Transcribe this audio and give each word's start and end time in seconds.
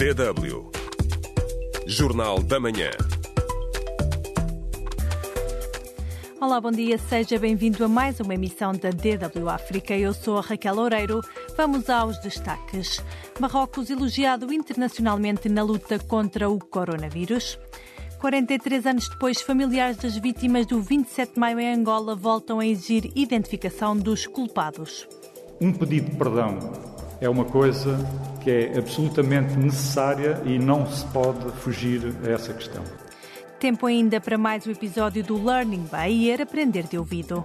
DW. 0.00 0.70
Jornal 1.86 2.42
da 2.42 2.58
Manhã. 2.58 2.90
Olá, 6.40 6.58
bom 6.58 6.70
dia, 6.70 6.96
seja 6.96 7.38
bem-vindo 7.38 7.84
a 7.84 7.88
mais 7.88 8.18
uma 8.18 8.32
emissão 8.32 8.72
da 8.72 8.88
DW 8.88 9.50
África. 9.50 9.94
Eu 9.94 10.14
sou 10.14 10.38
a 10.38 10.40
Raquel 10.40 10.74
Loureiro. 10.74 11.20
Vamos 11.54 11.90
aos 11.90 12.18
destaques. 12.22 13.04
Marrocos 13.38 13.90
elogiado 13.90 14.50
internacionalmente 14.50 15.50
na 15.50 15.62
luta 15.62 15.98
contra 15.98 16.48
o 16.48 16.58
coronavírus. 16.58 17.58
43 18.20 18.86
anos 18.86 19.06
depois, 19.06 19.42
familiares 19.42 19.98
das 19.98 20.16
vítimas 20.16 20.64
do 20.64 20.80
27 20.80 21.34
de 21.34 21.38
maio 21.38 21.60
em 21.60 21.74
Angola 21.74 22.16
voltam 22.16 22.58
a 22.58 22.66
exigir 22.66 23.12
identificação 23.14 23.94
dos 23.94 24.26
culpados. 24.26 25.06
Um 25.60 25.74
pedido 25.74 26.10
de 26.10 26.16
perdão 26.16 26.58
é 27.20 27.28
uma 27.28 27.44
coisa 27.44 27.98
que 28.40 28.50
é 28.50 28.78
absolutamente 28.78 29.56
necessária 29.56 30.40
e 30.44 30.58
não 30.58 30.86
se 30.86 31.04
pode 31.06 31.50
fugir 31.52 32.14
a 32.24 32.30
essa 32.30 32.52
questão. 32.52 32.82
Tempo 33.58 33.86
ainda 33.86 34.20
para 34.20 34.38
mais 34.38 34.66
um 34.66 34.70
episódio 34.70 35.22
do 35.22 35.42
Learning 35.42 35.84
by 35.84 36.28
Ear 36.28 36.40
Aprender 36.40 36.84
de 36.84 36.96
Ouvido. 36.96 37.44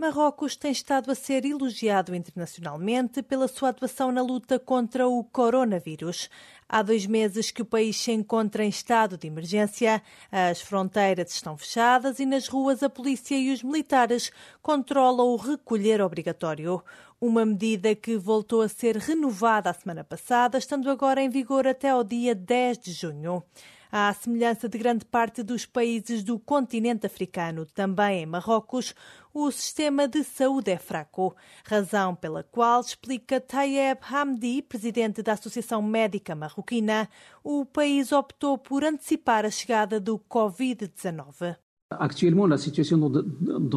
Marrocos 0.00 0.56
tem 0.56 0.72
estado 0.72 1.12
a 1.12 1.14
ser 1.14 1.44
elogiado 1.44 2.14
internacionalmente 2.14 3.22
pela 3.22 3.46
sua 3.46 3.68
atuação 3.68 4.10
na 4.10 4.22
luta 4.22 4.58
contra 4.58 5.06
o 5.06 5.22
coronavírus. 5.22 6.30
Há 6.66 6.80
dois 6.80 7.04
meses 7.04 7.50
que 7.50 7.60
o 7.60 7.66
país 7.66 8.00
se 8.00 8.10
encontra 8.10 8.64
em 8.64 8.70
estado 8.70 9.18
de 9.18 9.26
emergência, 9.26 10.02
as 10.32 10.62
fronteiras 10.62 11.34
estão 11.34 11.54
fechadas 11.54 12.18
e 12.18 12.24
nas 12.24 12.48
ruas 12.48 12.82
a 12.82 12.88
polícia 12.88 13.36
e 13.36 13.52
os 13.52 13.62
militares 13.62 14.32
controlam 14.62 15.26
o 15.26 15.36
recolher 15.36 16.00
obrigatório. 16.00 16.82
Uma 17.20 17.44
medida 17.44 17.94
que 17.94 18.16
voltou 18.16 18.62
a 18.62 18.70
ser 18.70 18.96
renovada 18.96 19.68
a 19.68 19.74
semana 19.74 20.02
passada, 20.02 20.56
estando 20.56 20.90
agora 20.90 21.20
em 21.20 21.28
vigor 21.28 21.66
até 21.66 21.90
ao 21.90 22.02
dia 22.02 22.34
10 22.34 22.78
de 22.78 22.92
junho. 22.92 23.44
À 23.92 24.12
semelhança 24.14 24.68
de 24.68 24.78
grande 24.78 25.04
parte 25.04 25.42
dos 25.42 25.66
países 25.66 26.22
do 26.22 26.38
continente 26.38 27.06
africano, 27.06 27.66
também 27.66 28.22
em 28.22 28.26
Marrocos, 28.26 28.94
o 29.34 29.50
sistema 29.50 30.06
de 30.06 30.22
saúde 30.22 30.70
é 30.70 30.78
fraco, 30.78 31.34
razão 31.64 32.14
pela 32.14 32.44
qual, 32.44 32.80
explica 32.80 33.40
Tayeb 33.40 34.00
Hamdi, 34.08 34.62
presidente 34.62 35.22
da 35.22 35.32
Associação 35.32 35.82
Médica 35.82 36.36
Marroquina, 36.36 37.08
o 37.42 37.64
país 37.64 38.12
optou 38.12 38.56
por 38.56 38.84
antecipar 38.84 39.44
a 39.44 39.50
chegada 39.50 39.98
do 39.98 40.20
Covid-19. 40.20 41.56
Actuellement, 41.90 42.52
a 42.52 42.58
situação 42.58 43.10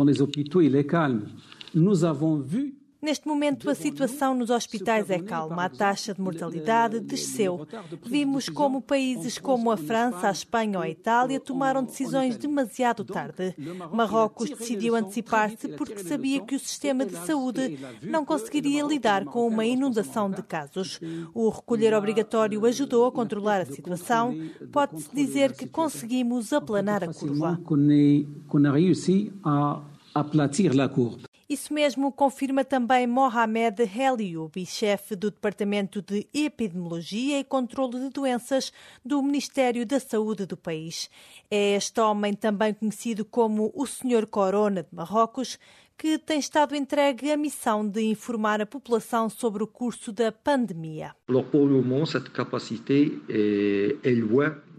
les 0.06 0.22
hôpitaux 0.22 0.62
est 0.62 0.84
calme. 0.84 1.26
Nous 1.74 2.04
avons 2.04 2.38
Neste 3.04 3.28
momento, 3.28 3.70
a 3.70 3.76
situação 3.76 4.34
nos 4.34 4.50
hospitais 4.50 5.10
é 5.10 5.20
calma. 5.20 5.66
A 5.66 5.70
taxa 5.70 6.14
de 6.14 6.22
mortalidade 6.22 7.02
desceu. 7.02 7.68
Vimos 8.02 8.48
como 8.48 8.82
países 8.82 9.38
como 9.38 9.70
a 9.70 9.76
França, 9.76 10.30
a 10.30 10.32
Espanha 10.32 10.78
ou 10.78 10.84
a 10.86 10.90
Itália 10.90 11.38
tomaram 11.38 11.84
decisões 11.84 12.38
demasiado 12.38 13.04
tarde. 13.04 13.54
Marrocos 13.92 14.52
decidiu 14.52 14.96
antecipar-se 14.96 15.68
porque 15.68 16.02
sabia 16.02 16.40
que 16.40 16.56
o 16.56 16.60
sistema 16.60 17.06
de 17.06 17.18
saúde 17.18 17.78
não 18.02 18.24
conseguiria 18.24 18.84
lidar 18.84 19.26
com 19.26 19.46
uma 19.46 19.66
inundação 19.66 20.32
de 20.32 20.42
casos. 20.42 21.02
O 21.34 21.50
recolher 21.50 21.94
obrigatório 21.94 22.66
ajudou 22.66 23.06
a 23.06 23.12
controlar 23.12 23.60
a 23.60 23.66
situação. 23.66 24.34
Pode-se 24.72 25.14
dizer 25.14 25.52
que 25.52 25.68
conseguimos 25.68 26.54
aplanar 26.54 27.04
a 27.04 27.14
curva. 27.14 27.60
Isso 31.50 31.74
mesmo 31.74 32.12
confirma 32.12 32.64
também 32.64 33.06
Mohamed 33.06 33.82
Helioub, 33.84 34.66
chefe 34.66 35.16
do 35.16 35.30
Departamento 35.30 36.02
de 36.02 36.26
Epidemiologia 36.34 37.40
e 37.40 37.44
Controlo 37.44 38.00
de 38.00 38.10
Doenças 38.10 38.72
do 39.04 39.22
Ministério 39.22 39.86
da 39.86 40.00
Saúde 40.00 40.46
do 40.46 40.56
país. 40.56 41.10
É 41.52 41.76
este 41.76 42.00
homem, 42.00 42.34
também 42.34 42.74
conhecido 42.74 43.26
como 43.26 43.72
o 43.76 43.86
Senhor 43.86 44.26
Corona 44.26 44.84
de 44.84 44.90
Marrocos, 44.94 45.60
que 45.98 46.18
tem 46.18 46.40
estado 46.40 46.76
entregue 46.76 47.32
a 47.32 47.38
missão 47.38 47.88
de 47.88 48.02
informar 48.02 48.62
a 48.62 48.66
população 48.66 49.30
sobre 49.30 49.64
o 49.64 49.68
curso 49.68 50.12
da 50.12 50.32
pandemia. 50.32 51.16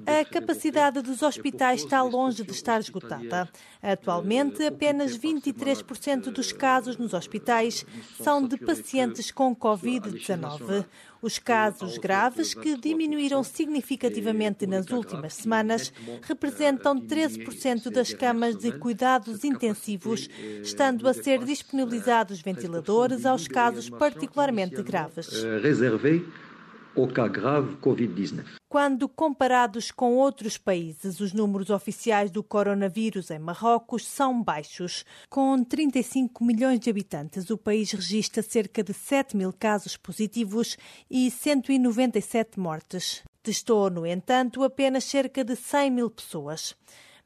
A 0.07 0.25
capacidade 0.25 1.01
dos 1.01 1.23
hospitais 1.23 1.83
está 1.83 2.03
longe 2.03 2.43
de 2.43 2.51
estar 2.51 2.81
esgotada. 2.81 3.49
Atualmente, 3.83 4.63
apenas 4.65 5.19
23% 5.19 6.31
dos 6.31 6.53
casos 6.53 6.97
nos 6.97 7.15
hospitais 7.15 7.87
são 8.21 8.47
de 8.47 8.59
pacientes 8.59 9.31
com 9.31 9.55
Covid-19. 9.57 10.85
Os 11.23 11.39
casos 11.39 11.97
graves, 11.97 12.53
que 12.53 12.77
diminuíram 12.77 13.43
significativamente 13.43 14.67
nas 14.67 14.91
últimas 14.91 15.35
semanas, 15.35 15.91
representam 16.23 17.01
13% 17.01 17.89
das 17.91 18.13
camas 18.13 18.57
de 18.57 18.73
cuidados 18.73 19.43
intensivos, 19.43 20.29
estando 20.63 21.09
a 21.09 21.15
ser 21.15 21.43
disponibilizados 21.45 22.43
ventiladores 22.43 23.25
aos 23.25 23.49
casos 23.49 23.89
particularmente 23.89 24.83
graves 24.83 25.29
ao 26.97 27.09
caso 27.09 27.33
grave 27.33 27.77
Covid-19. 27.83 28.64
Quando 28.75 29.09
comparados 29.09 29.93
com 29.93 30.17
outros 30.17 30.59
países, 30.59 31.21
os 31.21 31.33
números 31.33 31.71
oficiais 31.71 32.29
do 32.29 32.43
coronavírus 32.43 33.31
em 33.31 33.39
Marrocos 33.39 34.05
são 34.05 34.43
baixos. 34.43 35.05
Com 35.31 35.63
35 35.63 36.43
milhões 36.43 36.81
de 36.81 36.91
habitantes, 36.91 37.49
o 37.51 37.57
país 37.57 37.93
registra 37.93 38.43
cerca 38.43 38.83
de 38.83 38.93
7 38.93 39.37
mil 39.37 39.53
casos 39.53 39.97
positivos 39.97 40.77
e 41.09 41.31
197 41.31 42.59
mortes. 42.59 43.23
Testou, 43.45 43.89
no 43.91 44.05
entanto, 44.05 44.65
apenas 44.65 45.05
cerca 45.05 45.45
de 45.45 45.55
100 45.55 45.91
mil 45.93 46.11
pessoas. 46.11 46.75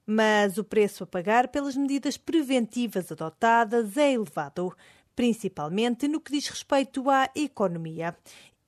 Mas 0.07 0.59
o 0.59 0.65
preço 0.65 1.05
a 1.05 1.07
pagar 1.07 1.49
pelas 1.49 1.79
medidas 1.79 2.19
preventivas 2.19 3.11
adotadas 3.11 3.97
é 3.97 4.13
elevado, 4.13 4.77
principalmente 5.19 6.07
no 6.07 6.21
que 6.21 6.31
diz 6.31 6.47
respeito 6.47 7.11
à 7.11 7.29
economia. 7.35 8.15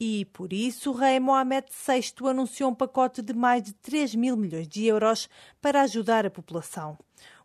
E, 0.02 0.24
por 0.32 0.50
isso, 0.50 0.92
o 0.92 0.94
rei 0.94 1.20
Mohamed 1.20 1.66
VI 1.86 2.26
anunciou 2.26 2.70
um 2.70 2.74
pacote 2.74 3.20
de 3.20 3.34
mais 3.34 3.62
de 3.62 3.74
3 3.74 4.14
mil 4.14 4.34
milhões 4.34 4.66
de 4.66 4.86
euros 4.86 5.28
para 5.60 5.82
ajudar 5.82 6.24
a 6.24 6.30
população. 6.30 6.96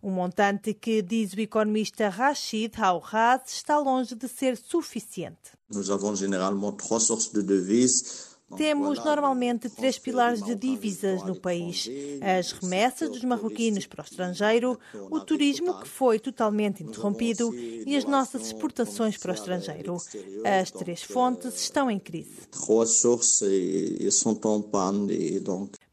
Um 0.01 0.09
montante 0.09 0.73
que, 0.73 1.01
diz 1.01 1.33
o 1.33 1.39
economista 1.41 2.07
Rachid 2.07 2.71
Hauraz, 2.79 3.41
está 3.47 3.77
longe 3.77 4.16
de 4.16 4.29
ser 4.29 4.55
suficiente. 4.55 5.51
Nós 5.69 5.88
temos 5.88 6.19
geralmente 6.19 6.77
três 6.88 7.03
sources 7.03 7.29
de 7.33 7.43
devises 7.43 8.34
temos 8.56 9.03
normalmente 9.03 9.69
três 9.69 9.97
pilares 9.97 10.41
de 10.44 10.56
dívidas 10.56 11.23
no 11.23 11.35
país: 11.35 11.89
as 12.22 12.51
remessas 12.51 13.09
dos 13.09 13.23
marroquinos 13.23 13.85
para 13.85 14.01
o 14.01 14.06
estrangeiro, 14.06 14.79
o 15.09 15.19
turismo, 15.19 15.79
que 15.79 15.88
foi 15.88 16.19
totalmente 16.19 16.84
interrompido, 16.84 17.53
e 17.55 17.95
as 17.95 18.05
nossas 18.05 18.47
exportações 18.47 19.17
para 19.17 19.31
o 19.31 19.35
estrangeiro. 19.35 19.97
As 20.44 20.72
três 20.72 21.03
fontes 21.03 21.55
estão 21.55 21.89
em 21.89 22.00
crise. 22.00 22.47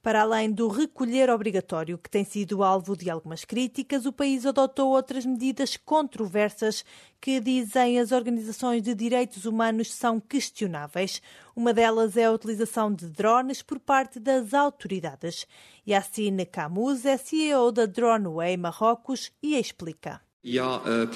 Para 0.03 0.23
além 0.23 0.51
do 0.51 0.67
recolher 0.67 1.31
obrigatório, 1.31 1.97
que 1.97 2.11
tem 2.11 2.25
sido 2.25 2.65
alvo 2.65 2.97
de 2.97 3.09
algumas 3.09 3.45
críticas, 3.45 4.05
o 4.05 4.13
país 4.13 4.45
adotou 4.45 4.91
outras 4.91 5.25
medidas 5.25 5.77
controversas 5.77 6.85
que, 7.21 7.39
dizem 7.39 8.01
as 8.01 8.11
organizações 8.11 8.83
de 8.83 8.97
direitos 8.97 9.45
humanos, 9.45 9.95
são 9.95 10.19
questionáveis. 10.19 11.23
Uma 11.55 11.73
delas 11.73 12.17
é 12.17 12.25
a 12.25 12.33
utilização 12.33 12.93
de 12.93 13.07
drones 13.07 13.63
por 13.63 13.79
parte 13.79 14.19
das 14.19 14.53
autoridades. 14.53 15.47
Yassine 15.89 16.47
Camus 16.47 17.07
é 17.07 17.17
CEO 17.17 17.71
da 17.71 17.87
Droneway 17.87 18.57
Marrocos 18.57 19.31
e 19.41 19.57
explica. 19.57 20.21
Euh, 20.45 21.07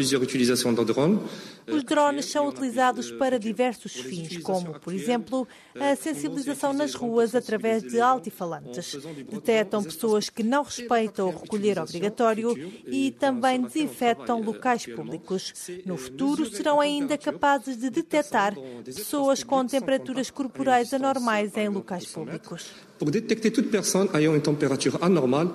Os 1.69 1.83
drones 1.83 2.27
são 2.27 2.47
utilizados 2.47 3.11
para 3.11 3.41
diversos 3.41 3.93
fins, 3.93 4.39
como, 4.39 4.79
por 4.79 4.95
exemplo, 4.95 5.49
a 5.75 5.97
sensibilização 5.97 6.73
nas 6.73 6.95
ruas 6.95 7.35
através 7.35 7.83
de 7.83 8.01
altifalantes. 8.01 8.97
Detectam 9.29 9.83
pessoas 9.83 10.31
que 10.31 10.45
não 10.45 10.63
respeitam 10.63 11.29
o 11.29 11.37
recolher 11.37 11.77
obrigatório 11.77 12.55
e 12.87 13.11
também 13.11 13.63
desinfetam 13.63 14.41
locais 14.43 14.87
públicos. 14.87 15.53
No 15.85 15.97
futuro, 15.97 16.47
serão 16.47 16.81
ainda 16.81 17.19
capazes 17.19 17.77
de 17.77 17.91
detectar 17.91 18.55
pessoas 18.85 19.43
com 19.43 19.67
temperaturas 19.67 20.31
corporais 20.31 20.95
anormais 20.95 21.57
em 21.57 21.69
locais 21.69 22.07
públicos. 22.07 22.67
Toute 22.99 23.71
personne 23.71 24.09
ayant 24.15 24.35
une 24.35 24.41
température 24.41 24.97
anormale 25.03 25.51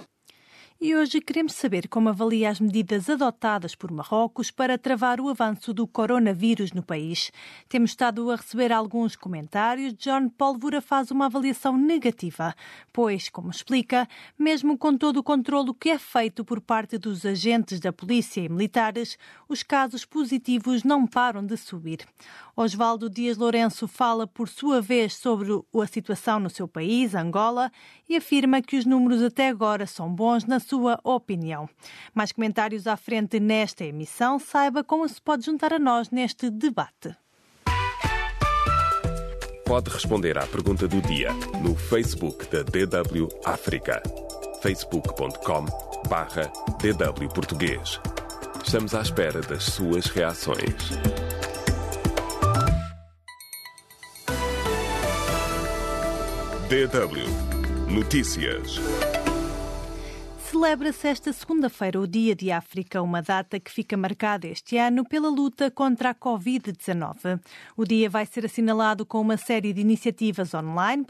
E 0.83 0.95
hoje 0.95 1.21
queremos 1.21 1.53
saber 1.53 1.87
como 1.87 2.09
avalia 2.09 2.49
as 2.49 2.59
medidas 2.59 3.07
adotadas 3.07 3.75
por 3.75 3.91
Marrocos 3.91 4.49
para 4.49 4.79
travar 4.79 5.21
o 5.21 5.29
avanço 5.29 5.75
do 5.75 5.85
coronavírus 5.85 6.71
no 6.71 6.81
país. 6.81 7.31
Temos 7.69 7.91
estado 7.91 8.31
a 8.31 8.35
receber 8.35 8.71
alguns 8.71 9.15
comentários. 9.15 9.93
John 9.93 10.27
Pólvora 10.29 10.81
faz 10.81 11.11
uma 11.11 11.27
avaliação 11.27 11.77
negativa, 11.77 12.55
pois, 12.91 13.29
como 13.29 13.51
explica, 13.51 14.07
mesmo 14.39 14.75
com 14.75 14.97
todo 14.97 15.17
o 15.17 15.23
controlo 15.23 15.71
que 15.71 15.91
é 15.91 15.99
feito 15.99 16.43
por 16.43 16.59
parte 16.59 16.97
dos 16.97 17.27
agentes 17.27 17.79
da 17.79 17.93
polícia 17.93 18.41
e 18.41 18.49
militares, 18.49 19.19
os 19.47 19.61
casos 19.61 20.03
positivos 20.03 20.83
não 20.83 21.05
param 21.05 21.45
de 21.45 21.57
subir. 21.57 21.99
Osvaldo 22.55 23.07
Dias 23.07 23.37
Lourenço 23.37 23.87
fala 23.87 24.25
por 24.25 24.49
sua 24.49 24.81
vez 24.81 25.15
sobre 25.15 25.49
a 25.51 25.85
situação 25.85 26.39
no 26.39 26.49
seu 26.49 26.67
país, 26.67 27.13
Angola, 27.13 27.71
e 28.09 28.15
afirma 28.15 28.63
que 28.63 28.77
os 28.77 28.85
números 28.85 29.21
até 29.21 29.47
agora 29.47 29.85
são 29.85 30.11
bons 30.11 30.43
na 30.43 30.59
sua 30.71 30.97
opinião. 31.03 31.68
Mais 32.13 32.31
comentários 32.31 32.88
à 32.88 32.95
frente 32.95 33.41
nesta 33.41 33.83
emissão. 33.83 34.39
Saiba 34.39 34.83
como 34.85 35.07
se 35.07 35.21
pode 35.21 35.45
juntar 35.45 35.73
a 35.73 35.79
nós 35.79 36.09
neste 36.09 36.50
debate. 36.50 37.13
Pode 39.65 39.89
responder 39.89 40.38
à 40.38 40.47
pergunta 40.47 40.88
do 40.88 41.01
dia 41.01 41.31
no 41.62 41.75
Facebook 41.75 42.45
da 42.47 42.63
DW 42.63 43.27
África. 43.45 44.01
facebook.com 44.62 45.65
barra 46.07 46.51
DW 46.79 47.27
Português. 47.33 48.00
Estamos 48.63 48.95
à 48.95 49.01
espera 49.01 49.41
das 49.41 49.63
suas 49.63 50.06
reações. 50.06 50.91
DW 56.69 57.91
Notícias. 57.91 59.10
Celebra-se 60.61 61.07
esta 61.07 61.33
segunda-feira 61.33 61.99
o 61.99 62.05
Dia 62.05 62.35
de 62.35 62.51
África, 62.51 63.01
uma 63.01 63.19
data 63.19 63.59
que 63.59 63.71
fica 63.71 63.97
marcada 63.97 64.47
este 64.47 64.77
ano 64.77 65.03
pela 65.03 65.27
luta 65.27 65.71
contra 65.71 66.11
a 66.11 66.15
Covid-19. 66.15 67.41
O 67.75 67.83
dia 67.83 68.07
vai 68.07 68.27
ser 68.27 68.45
assinalado 68.45 69.03
com 69.03 69.19
uma 69.19 69.37
série 69.37 69.73
de 69.73 69.81
iniciativas 69.81 70.53
online 70.53 71.03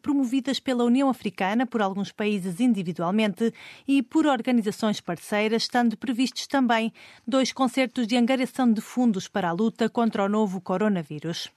promovidas 0.00 0.58
pela 0.58 0.82
União 0.82 1.10
Africana, 1.10 1.66
por 1.66 1.82
alguns 1.82 2.10
países 2.10 2.58
individualmente 2.58 3.52
e 3.86 4.02
por 4.02 4.26
organizações 4.26 4.98
parceiras, 4.98 5.64
estando 5.64 5.94
previstos 5.98 6.46
também 6.46 6.90
dois 7.26 7.52
concertos 7.52 8.06
de 8.06 8.16
angariação 8.16 8.72
de 8.72 8.80
fundos 8.80 9.28
para 9.28 9.50
a 9.50 9.52
luta 9.52 9.90
contra 9.90 10.24
o 10.24 10.28
novo 10.28 10.58
coronavírus 10.58 11.50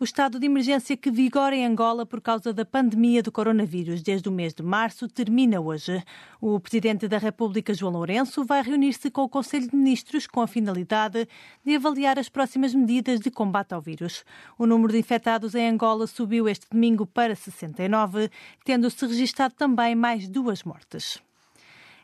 o 0.00 0.04
estado 0.04 0.40
de 0.40 0.46
emergência 0.46 0.96
que 0.96 1.10
vigora 1.10 1.54
em 1.54 1.66
Angola 1.66 2.06
por 2.06 2.22
causa 2.22 2.54
da 2.54 2.64
pandemia 2.64 3.22
do 3.22 3.30
coronavírus 3.30 4.02
desde 4.02 4.30
o 4.30 4.32
mês 4.32 4.54
de 4.54 4.62
março 4.62 5.06
termina 5.06 5.60
hoje. 5.60 6.02
O 6.40 6.58
presidente 6.58 7.06
da 7.06 7.18
República, 7.18 7.74
João 7.74 7.92
Lourenço, 7.92 8.42
vai 8.42 8.62
reunir-se 8.62 9.10
com 9.10 9.24
o 9.24 9.28
Conselho 9.28 9.68
de 9.68 9.76
Ministros 9.76 10.26
com 10.26 10.40
a 10.40 10.46
finalidade 10.46 11.28
de 11.62 11.76
avaliar 11.76 12.18
as 12.18 12.30
próximas 12.30 12.74
medidas 12.74 13.20
de 13.20 13.30
combate 13.30 13.74
ao 13.74 13.82
vírus. 13.82 14.24
O 14.56 14.64
número 14.64 14.94
de 14.94 14.98
infectados 14.98 15.54
em 15.54 15.68
Angola 15.68 16.06
subiu 16.06 16.48
este 16.48 16.66
domingo 16.70 17.04
para 17.04 17.36
69, 17.36 18.30
tendo-se 18.64 19.06
registrado 19.06 19.52
também 19.54 19.94
mais 19.94 20.26
duas 20.26 20.62
mortes. 20.62 21.20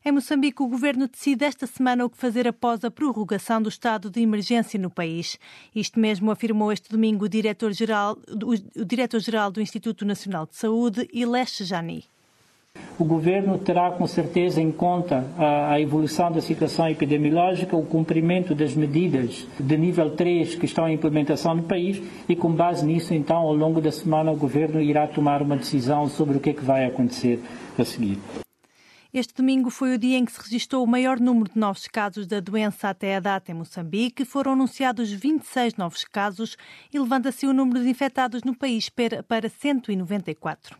Em 0.06 0.12
Moçambique, 0.12 0.62
o 0.62 0.68
governo 0.68 1.08
decide 1.08 1.44
esta 1.44 1.66
semana 1.66 2.04
o 2.04 2.08
que 2.08 2.16
fazer 2.16 2.46
após 2.46 2.84
a 2.84 2.90
prorrogação 2.92 3.60
do 3.60 3.68
estado 3.68 4.08
de 4.08 4.20
emergência 4.20 4.78
no 4.78 4.88
país. 4.88 5.36
Isto 5.74 5.98
mesmo 5.98 6.30
afirmou 6.30 6.70
este 6.70 6.88
domingo 6.88 7.24
o 7.24 7.28
diretor-geral 7.28 8.16
o 8.78 8.84
diretor-geral 8.84 9.50
do 9.50 9.60
Instituto 9.60 10.04
Nacional 10.04 10.46
de 10.46 10.54
Saúde, 10.54 11.08
Ilesh 11.12 11.58
Jani. 11.64 12.04
O 12.96 13.04
governo 13.04 13.58
terá 13.58 13.90
com 13.90 14.06
certeza 14.06 14.60
em 14.60 14.70
conta 14.70 15.26
a, 15.36 15.80
evolução 15.80 16.30
da 16.30 16.40
situação 16.40 16.88
epidemiológica, 16.88 17.76
o 17.76 17.84
cumprimento 17.84 18.54
das 18.54 18.74
medidas 18.74 19.44
de 19.58 19.76
nível 19.76 20.10
3 20.10 20.54
que 20.54 20.66
estão 20.66 20.88
em 20.88 20.94
implementação 20.94 21.52
no 21.52 21.64
país 21.64 22.00
e, 22.28 22.36
com 22.36 22.52
base 22.52 22.86
nisso, 22.86 23.12
então, 23.12 23.38
ao 23.38 23.56
longo 23.56 23.80
da 23.80 23.90
semana, 23.90 24.30
o 24.30 24.36
governo 24.36 24.80
irá 24.80 25.08
tomar 25.08 25.42
uma 25.42 25.56
decisão 25.56 26.08
sobre 26.08 26.36
o 26.36 26.40
que 26.40 26.50
é 26.50 26.52
que 26.52 26.64
vai 26.64 26.86
acontecer 26.86 27.42
a 27.76 27.84
seguir. 27.84 28.20
Este 29.18 29.32
domingo 29.32 29.70
foi 29.70 29.94
o 29.94 29.98
dia 29.98 30.18
em 30.18 30.26
que 30.26 30.32
se 30.32 30.38
registrou 30.38 30.84
o 30.84 30.86
maior 30.86 31.18
número 31.18 31.50
de 31.50 31.58
novos 31.58 31.88
casos 31.88 32.26
da 32.26 32.38
doença 32.38 32.90
até 32.90 33.16
a 33.16 33.20
data 33.20 33.50
em 33.50 33.54
Moçambique. 33.54 34.26
Foram 34.26 34.52
anunciados 34.52 35.10
26 35.10 35.76
novos 35.76 36.04
casos 36.04 36.54
e 36.92 36.98
levanta 36.98 37.32
se 37.32 37.46
o 37.46 37.54
número 37.54 37.82
de 37.82 37.88
infectados 37.88 38.42
no 38.42 38.54
país 38.54 38.90
para 38.90 39.48
194. 39.48 40.76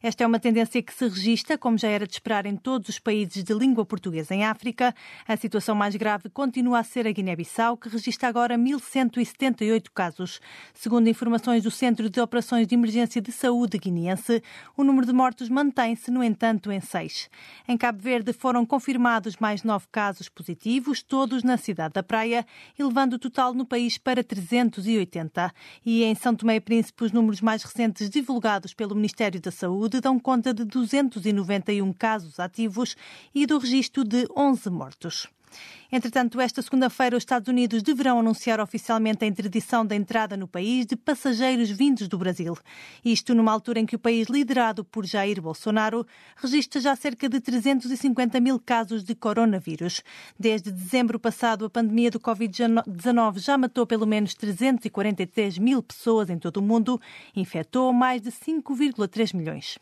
Esta 0.00 0.22
é 0.22 0.26
uma 0.26 0.38
tendência 0.38 0.80
que 0.80 0.94
se 0.94 1.06
registra, 1.08 1.58
como 1.58 1.76
já 1.76 1.88
era 1.88 2.06
de 2.06 2.12
esperar, 2.12 2.46
em 2.46 2.56
todos 2.56 2.88
os 2.90 2.98
países 3.00 3.42
de 3.42 3.52
língua 3.52 3.84
portuguesa 3.84 4.34
em 4.36 4.44
África. 4.44 4.94
A 5.26 5.36
situação 5.36 5.74
mais 5.74 5.96
grave 5.96 6.30
continua 6.30 6.78
a 6.78 6.84
ser 6.84 7.08
a 7.08 7.10
Guiné-Bissau, 7.10 7.76
que 7.76 7.88
registra 7.88 8.28
agora 8.28 8.56
1.178 8.56 9.88
casos. 9.92 10.40
Segundo 10.72 11.08
informações 11.08 11.64
do 11.64 11.72
Centro 11.72 12.08
de 12.08 12.20
Operações 12.20 12.68
de 12.68 12.74
Emergência 12.76 13.20
de 13.20 13.32
Saúde 13.32 13.78
guineense, 13.78 14.42
o 14.76 14.84
número 14.84 15.06
de 15.06 15.12
mortos 15.12 15.48
mantém-se, 15.48 16.10
no 16.10 16.22
entanto, 16.22 16.70
em 16.70 16.80
seis. 16.80 17.28
Em 17.68 17.79
Cabo 17.80 17.98
Verde 17.98 18.34
foram 18.34 18.66
confirmados 18.66 19.38
mais 19.38 19.62
nove 19.62 19.86
casos 19.90 20.28
positivos, 20.28 21.02
todos 21.02 21.42
na 21.42 21.56
cidade 21.56 21.94
da 21.94 22.02
Praia, 22.02 22.44
elevando 22.78 23.16
o 23.16 23.18
total 23.18 23.54
no 23.54 23.64
país 23.64 23.96
para 23.96 24.22
380. 24.22 25.50
E 25.82 26.04
em 26.04 26.14
São 26.14 26.36
Tomé 26.36 26.56
e 26.56 26.60
Príncipe, 26.60 27.04
os 27.04 27.10
números 27.10 27.40
mais 27.40 27.62
recentes 27.62 28.10
divulgados 28.10 28.74
pelo 28.74 28.94
Ministério 28.94 29.40
da 29.40 29.50
Saúde 29.50 29.98
dão 29.98 30.20
conta 30.20 30.52
de 30.52 30.62
291 30.62 31.90
casos 31.94 32.38
ativos 32.38 32.94
e 33.34 33.46
do 33.46 33.56
registro 33.56 34.04
de 34.04 34.28
11 34.36 34.68
mortos. 34.68 35.26
Entretanto, 35.92 36.40
esta 36.40 36.62
segunda-feira, 36.62 37.16
os 37.16 37.22
Estados 37.22 37.48
Unidos 37.48 37.82
deverão 37.82 38.20
anunciar 38.20 38.60
oficialmente 38.60 39.24
a 39.24 39.26
interdição 39.26 39.84
da 39.84 39.96
entrada 39.96 40.36
no 40.36 40.46
país 40.46 40.86
de 40.86 40.94
passageiros 40.94 41.68
vindos 41.68 42.06
do 42.06 42.16
Brasil. 42.16 42.56
Isto 43.04 43.34
numa 43.34 43.50
altura 43.50 43.80
em 43.80 43.86
que 43.86 43.96
o 43.96 43.98
país, 43.98 44.28
liderado 44.28 44.84
por 44.84 45.04
Jair 45.04 45.42
Bolsonaro, 45.42 46.06
registra 46.36 46.80
já 46.80 46.94
cerca 46.94 47.28
de 47.28 47.40
350 47.40 48.38
mil 48.40 48.60
casos 48.60 49.02
de 49.02 49.14
coronavírus. 49.14 50.02
Desde 50.38 50.70
dezembro 50.70 51.18
passado, 51.18 51.64
a 51.64 51.70
pandemia 51.70 52.10
do 52.10 52.20
Covid-19 52.20 53.38
já 53.38 53.58
matou 53.58 53.86
pelo 53.86 54.06
menos 54.06 54.34
343 54.34 55.58
mil 55.58 55.82
pessoas 55.82 56.30
em 56.30 56.38
todo 56.38 56.58
o 56.58 56.62
mundo, 56.62 57.00
infectou 57.34 57.92
mais 57.92 58.22
de 58.22 58.30
5,3 58.30 59.34
milhões. 59.34 59.78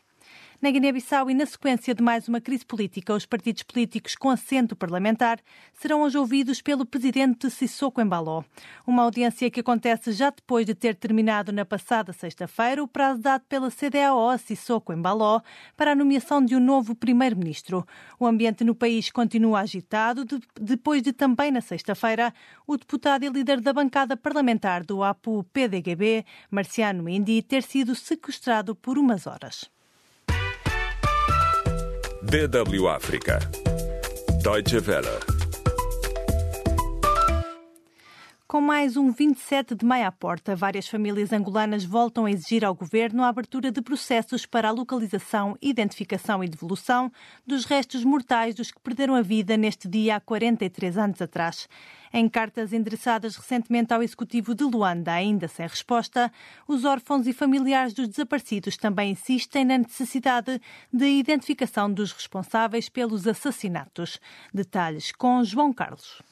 Na 0.61 0.71
Guiné-Bissau 0.71 1.29
e 1.29 1.33
na 1.33 1.45
sequência 1.45 1.95
de 1.95 2.03
mais 2.03 2.27
uma 2.27 2.41
crise 2.41 2.65
política, 2.65 3.13
os 3.13 3.25
partidos 3.25 3.63
políticos 3.63 4.13
com 4.13 4.29
assento 4.29 4.75
parlamentar 4.75 5.39
serão 5.71 6.01
hoje 6.01 6.17
ouvidos 6.17 6.61
pelo 6.61 6.85
presidente 6.85 7.49
Sissoko 7.49 8.01
Embaló. 8.01 8.43
Uma 8.85 9.03
audiência 9.03 9.49
que 9.49 9.61
acontece 9.61 10.11
já 10.11 10.29
depois 10.29 10.65
de 10.65 10.75
ter 10.75 10.95
terminado 10.95 11.53
na 11.53 11.63
passada 11.63 12.11
sexta-feira 12.11 12.83
o 12.83 12.89
prazo 12.89 13.21
dado 13.21 13.45
pela 13.47 13.71
CDAO 13.71 14.27
a 14.27 14.37
Sissoko 14.37 14.91
Embaló 14.91 15.39
para 15.77 15.93
a 15.93 15.95
nomeação 15.95 16.43
de 16.43 16.57
um 16.57 16.59
novo 16.59 16.93
primeiro-ministro. 16.93 17.87
O 18.19 18.27
ambiente 18.27 18.65
no 18.65 18.75
país 18.75 19.09
continua 19.09 19.61
agitado 19.61 20.25
depois 20.59 21.01
de 21.01 21.13
também 21.13 21.51
na 21.51 21.61
sexta-feira 21.61 22.33
o 22.67 22.75
deputado 22.75 23.23
e 23.23 23.29
líder 23.29 23.61
da 23.61 23.71
bancada 23.71 24.17
parlamentar 24.17 24.83
do 24.83 25.03
APU-PDGB, 25.03 26.25
Marciano 26.51 27.07
Indi, 27.07 27.41
ter 27.41 27.63
sido 27.63 27.95
sequestrado 27.95 28.75
por 28.75 28.97
umas 28.97 29.25
horas. 29.25 29.71
DW 32.21 32.87
África. 32.87 33.39
Deutsche 34.41 34.79
Welle. 34.81 35.38
Com 38.51 38.61
mais 38.61 38.97
um 38.97 39.11
27 39.11 39.75
de 39.75 39.85
maio 39.85 40.07
à 40.07 40.11
porta, 40.11 40.55
várias 40.55 40.87
famílias 40.87 41.31
angolanas 41.31 41.85
voltam 41.85 42.25
a 42.25 42.31
exigir 42.31 42.65
ao 42.65 42.73
governo 42.73 43.21
a 43.21 43.27
abertura 43.27 43.71
de 43.71 43.79
processos 43.79 44.43
para 44.43 44.69
a 44.69 44.71
localização, 44.71 45.55
identificação 45.61 46.43
e 46.43 46.49
devolução 46.49 47.11
dos 47.45 47.63
restos 47.63 48.03
mortais 48.03 48.55
dos 48.55 48.71
que 48.71 48.79
perderam 48.81 49.13
a 49.13 49.21
vida 49.21 49.55
neste 49.55 49.87
dia 49.87 50.15
há 50.15 50.19
43 50.19 50.97
anos 50.97 51.21
atrás. 51.21 51.69
Em 52.11 52.27
cartas 52.27 52.73
endereçadas 52.73 53.35
recentemente 53.35 53.93
ao 53.93 54.01
Executivo 54.01 54.55
de 54.55 54.63
Luanda, 54.63 55.11
ainda 55.11 55.47
sem 55.47 55.67
resposta, 55.67 56.31
os 56.67 56.85
órfãos 56.85 57.27
e 57.27 57.33
familiares 57.33 57.93
dos 57.93 58.07
desaparecidos 58.07 58.77
também 58.77 59.11
insistem 59.11 59.63
na 59.63 59.77
necessidade 59.77 60.59
de 60.91 61.05
identificação 61.05 61.93
dos 61.93 62.11
responsáveis 62.11 62.89
pelos 62.89 63.27
assassinatos. 63.27 64.19
Detalhes 64.51 65.11
com 65.11 65.43
João 65.43 65.71
Carlos. 65.71 66.28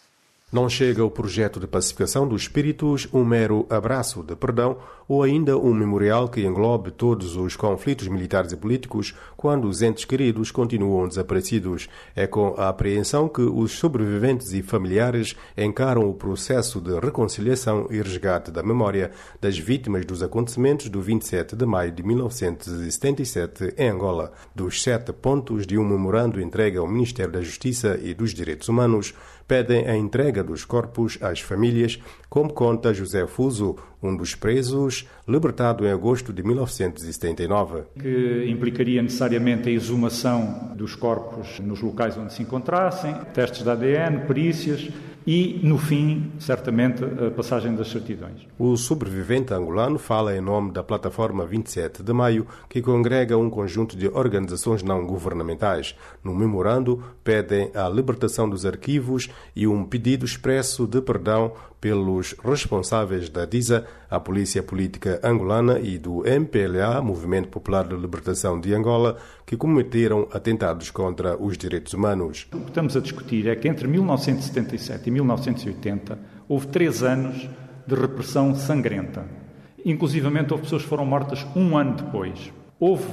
Não 0.50 0.70
chega 0.70 1.04
o 1.04 1.12
projeto 1.12 1.60
de 1.60 1.68
pacificação 1.68 2.25
dos 2.25 2.44
espíritos, 2.44 3.06
um 3.12 3.25
mero 3.25 3.66
abraço 3.70 4.24
de 4.24 4.34
perdão 4.34 4.77
ou 5.06 5.22
ainda 5.22 5.58
um 5.58 5.74
memorial 5.74 6.30
que 6.30 6.46
englobe 6.46 6.92
todos 6.92 7.36
os 7.36 7.56
conflitos 7.58 8.08
militares 8.08 8.54
e 8.54 8.56
políticos 8.58 9.13
quando 9.36 9.68
os 9.68 9.82
entes 9.82 10.06
queridos 10.06 10.50
continuam 10.50 11.08
desaparecidos. 11.08 11.89
É 12.16 12.27
com 12.27 12.56
a 12.58 12.70
apreensão 12.70 13.27
que 13.27 13.42
os 13.42 13.74
sobreviventes 13.74 14.54
e 14.54 14.62
familiares 14.62 15.36
encaram 15.58 16.10
o 16.10 16.13
processo 16.13 16.80
de 16.80 16.98
reconciliação 16.98 17.88
e 17.89 18.01
resgate 18.01 18.50
da 18.50 18.63
memória 18.63 19.12
das 19.42 19.58
vítimas 19.58 20.06
dos 20.06 20.24
acontecimentos 20.24 20.88
do 20.89 21.01
27 21.01 21.58
de 21.58 21.66
maio 21.66 21.92
de 21.92 22.04
1977 22.04 23.75
em 23.77 23.89
Angola. 23.89 24.32
Dos 24.56 24.82
sete 24.82 25.12
pontos 25.12 25.68
de 25.68 25.77
um 25.77 25.86
memorando 25.86 26.42
entregue 26.42 26.77
ao 26.77 26.88
Ministério 26.88 27.34
da 27.34 27.42
Justiça 27.42 28.00
e 28.01 28.13
dos 28.13 28.34
Direitos 28.34 28.70
Humanos, 28.70 29.13
pedem 29.48 29.88
a 29.88 29.96
entrega 29.96 30.44
dos 30.44 30.66
corpos 30.66 31.18
às 31.22 31.39
famílias, 31.39 32.00
como 32.30 32.51
conta 32.51 32.94
José 32.94 33.25
Fuso, 33.25 33.77
um 34.04 34.16
dos 34.16 34.36
presos, 34.36 35.08
libertado 35.27 35.86
em 35.86 35.92
agosto 35.92 36.34
de 36.34 36.44
1979. 36.44 37.84
Que 38.00 38.46
implicaria 38.50 39.01
necessariamente 39.01 39.70
a 39.70 39.72
exumação 39.72 40.74
dos 40.75 40.96
corpos 40.96 41.60
nos 41.60 41.82
locais 41.82 42.18
onde 42.18 42.34
se 42.34 42.44
encontrassem, 42.44 43.16
testes 43.34 43.63
de 43.63 43.70
ADN, 43.70 44.27
perícias, 44.27 44.89
e, 45.27 45.60
no 45.62 45.77
fim, 45.77 46.32
certamente, 46.39 47.04
a 47.04 47.30
passagem 47.30 47.75
das 47.75 47.89
certidões. 47.89 48.48
O 48.58 48.77
sobrevivente 48.77 49.54
angolano 49.54 50.00
fala 50.00 50.34
em 50.34 50.39
nome 50.39 50.72
da 50.72 50.82
Plataforma 50.82 51.46
27 51.46 52.01
de 52.01 52.13
Maio, 52.13 52.48
que 52.70 52.82
congrega 52.82 53.38
um 53.38 53.50
conjunto 53.50 53.98
de 53.98 54.08
organizações 54.08 54.82
não 54.82 55.06
governamentais. 55.06 55.98
No 56.24 56.34
memorando, 56.34 57.04
pedem 57.25 57.70
a 57.75 57.89
libertação 57.89 58.50
dos 58.50 58.66
arquivos 58.66 59.30
e 59.56 59.67
um 59.67 59.84
pedido 59.84 60.25
expresso 60.25 60.88
de 60.88 61.01
perdão 61.01 61.53
pelos 61.79 62.36
responsáveis 62.44 63.29
da 63.29 63.46
DISA, 63.46 63.86
a 64.10 64.20
Polícia 64.20 64.63
Política 64.63 65.20
Angolana 65.24 65.79
e 65.79 65.98
do 65.98 66.25
MPLA, 66.25 67.01
Movimento 67.01 67.50
Popular 67.50 67.88
de 67.88 67.96
Libertação 67.96 68.60
de 68.60 68.74
Angola, 68.74 69.17
que 69.46 69.56
cometeram 69.56 70.27
atentados 70.32 70.89
contra 70.89 71.41
os 71.41 71.58
direitos 71.58 71.94
humanos. 71.94 72.48
O 72.53 72.60
que 72.60 72.70
estamos 72.70 72.98
a 72.98 73.00
discutir 73.00 73.48
é 73.48 73.56
que 73.56 73.67
entre 73.67 73.88
1977 73.88 75.08
e 75.08 75.12
1980 75.12 76.20
houve 76.48 76.67
três 76.67 77.03
anos 77.03 77.48
de 77.86 77.96
repressão 77.96 78.53
sangrenta. 78.56 79.25
Inclusivamente 79.86 80.51
houve 80.51 80.63
pessoas 80.63 80.82
que 80.82 80.89
foram 80.89 81.06
mortas 81.06 81.46
um 81.56 81.77
ano 81.77 81.96
depois. 81.96 82.51
Houve 82.79 83.06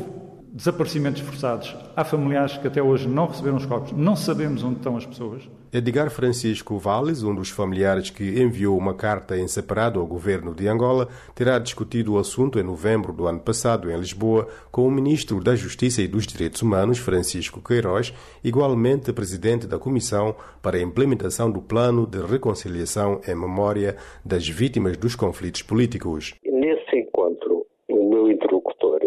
desaparecimentos 0.52 1.20
forçados. 1.20 1.76
Há 1.96 2.04
familiares 2.04 2.56
que 2.56 2.66
até 2.66 2.82
hoje 2.82 3.08
não 3.08 3.26
receberam 3.26 3.56
os 3.56 3.66
corpos. 3.66 3.92
Não 3.92 4.16
sabemos 4.16 4.62
onde 4.62 4.76
estão 4.76 4.96
as 4.96 5.04
pessoas. 5.04 5.48
Edgar 5.76 6.08
Francisco 6.08 6.78
Valles, 6.78 7.24
um 7.24 7.34
dos 7.34 7.50
familiares 7.50 8.08
que 8.08 8.40
enviou 8.40 8.78
uma 8.78 8.94
carta 8.94 9.36
em 9.36 9.48
separado 9.48 9.98
ao 9.98 10.06
governo 10.06 10.54
de 10.54 10.68
Angola, 10.68 11.08
terá 11.34 11.58
discutido 11.58 12.14
o 12.14 12.18
assunto 12.18 12.60
em 12.60 12.62
novembro 12.62 13.12
do 13.12 13.26
ano 13.26 13.40
passado 13.40 13.90
em 13.90 13.96
Lisboa 13.96 14.46
com 14.70 14.86
o 14.86 14.90
ministro 14.90 15.42
da 15.42 15.56
Justiça 15.56 16.00
e 16.00 16.06
dos 16.06 16.28
Direitos 16.28 16.62
Humanos, 16.62 16.98
Francisco 16.98 17.60
Queiroz, 17.60 18.14
igualmente 18.44 19.12
presidente 19.12 19.66
da 19.66 19.76
Comissão 19.76 20.36
para 20.62 20.76
a 20.76 20.80
implementação 20.80 21.50
do 21.50 21.60
Plano 21.60 22.06
de 22.06 22.20
Reconciliação 22.20 23.20
em 23.26 23.34
memória 23.34 23.96
das 24.24 24.48
vítimas 24.48 24.96
dos 24.96 25.16
conflitos 25.16 25.62
políticos. 25.62 26.36
Nesse 26.44 26.98
encontro, 26.98 27.66
o 27.88 28.10
meu 28.10 28.30
interlocutor 28.30 29.00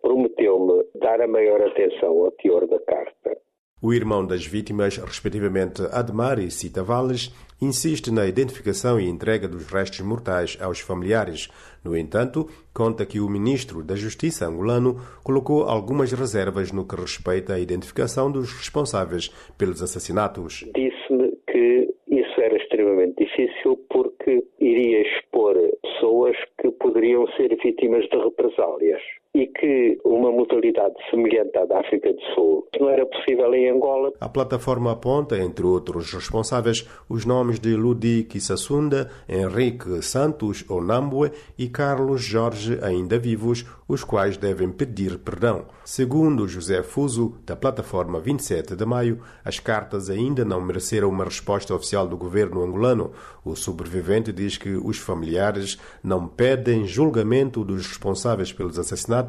prometeu-me 0.00 0.84
dar 1.00 1.20
a 1.20 1.26
maior 1.26 1.60
atenção 1.62 2.10
ao 2.24 2.30
teor 2.30 2.68
da 2.68 2.78
carta 2.78 3.41
o 3.82 3.92
irmão 3.92 4.24
das 4.24 4.46
vítimas, 4.46 4.96
respectivamente 4.96 5.82
Admar 5.90 6.38
e 6.38 6.52
Cita 6.52 6.84
Valles, 6.84 7.34
insiste 7.60 8.12
na 8.12 8.26
identificação 8.26 9.00
e 9.00 9.08
entrega 9.08 9.48
dos 9.48 9.66
restos 9.66 10.00
mortais 10.00 10.56
aos 10.62 10.78
familiares. 10.78 11.48
No 11.84 11.96
entanto, 11.96 12.48
conta 12.72 13.04
que 13.04 13.18
o 13.18 13.28
ministro 13.28 13.82
da 13.82 13.96
Justiça 13.96 14.46
angolano 14.46 15.00
colocou 15.24 15.64
algumas 15.64 16.12
reservas 16.12 16.70
no 16.70 16.86
que 16.86 16.94
respeita 16.94 17.54
à 17.54 17.58
identificação 17.58 18.30
dos 18.30 18.52
responsáveis 18.52 19.28
pelos 19.58 19.82
assassinatos. 19.82 20.64
Disse-me 20.76 21.32
que 21.50 21.92
isso 22.08 22.40
era 22.40 22.56
extremamente 22.56 23.24
difícil 23.24 23.76
porque 23.90 24.44
iria 24.60 25.02
expor 25.02 25.56
pessoas 25.82 26.36
que 26.60 26.70
poderiam 26.70 27.26
ser 27.36 27.56
vítimas 27.62 28.08
de 28.08 28.16
represálias 28.16 29.02
e 29.34 29.46
que 29.46 29.98
uma 30.04 30.30
modalidade 30.30 30.94
semelhante 31.10 31.56
à 31.56 31.64
da 31.64 31.80
África 31.80 32.12
do 32.12 32.20
Sul 32.34 32.68
não 32.78 32.90
era 32.90 33.06
possível 33.06 33.52
em 33.54 33.70
Angola. 33.70 34.12
A 34.20 34.28
plataforma 34.28 34.92
aponta, 34.92 35.38
entre 35.38 35.64
outros 35.64 36.12
responsáveis, 36.12 36.86
os 37.08 37.24
nomes 37.24 37.58
de 37.58 37.74
Ludi 37.74 38.24
Kisasunda, 38.24 39.10
Henrique 39.26 40.02
Santos 40.02 40.68
Onambue 40.68 41.30
e 41.58 41.68
Carlos 41.68 42.22
Jorge, 42.22 42.78
ainda 42.82 43.18
vivos, 43.18 43.64
os 43.88 44.04
quais 44.04 44.36
devem 44.36 44.70
pedir 44.70 45.18
perdão. 45.18 45.66
Segundo 45.84 46.46
José 46.46 46.82
Fuso, 46.82 47.36
da 47.46 47.56
plataforma 47.56 48.20
27 48.20 48.76
de 48.76 48.84
Maio, 48.84 49.20
as 49.44 49.58
cartas 49.58 50.10
ainda 50.10 50.44
não 50.44 50.60
mereceram 50.60 51.08
uma 51.08 51.24
resposta 51.24 51.74
oficial 51.74 52.06
do 52.06 52.16
governo 52.16 52.62
angolano. 52.62 53.12
O 53.44 53.54
sobrevivente 53.54 54.32
diz 54.32 54.56
que 54.56 54.70
os 54.70 54.98
familiares 54.98 55.78
não 56.02 56.26
pedem 56.26 56.86
julgamento 56.86 57.64
dos 57.64 57.86
responsáveis 57.86 58.52
pelos 58.52 58.78
assassinatos 58.78 59.21